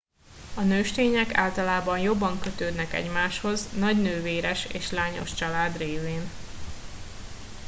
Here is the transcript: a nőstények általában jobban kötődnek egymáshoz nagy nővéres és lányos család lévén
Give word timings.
a 0.55 0.61
nőstények 0.61 1.37
általában 1.37 1.99
jobban 1.99 2.39
kötődnek 2.39 2.93
egymáshoz 2.93 3.69
nagy 3.77 4.01
nővéres 4.01 4.65
és 4.65 4.91
lányos 4.91 5.33
család 5.33 5.77
lévén 5.77 6.29